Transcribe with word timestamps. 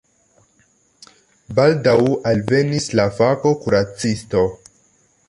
Baldaŭ 1.59 1.93
alvenis 2.31 2.87
la 3.01 3.05
fako-kuracisto. 3.19 4.43